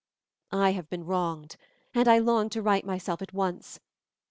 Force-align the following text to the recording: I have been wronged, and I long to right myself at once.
I 0.55 0.71
have 0.71 0.89
been 0.89 1.05
wronged, 1.05 1.57
and 1.93 2.07
I 2.07 2.17
long 2.17 2.49
to 2.57 2.63
right 2.63 2.83
myself 2.83 3.21
at 3.21 3.33
once. 3.33 3.79